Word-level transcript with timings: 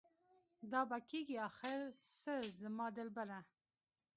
دا 0.71 0.81
به 0.89 0.97
کيږي 1.09 1.37
اخر 1.49 1.79
څه 2.19 2.33
زما 2.59 2.87
دلبره؟ 2.97 3.39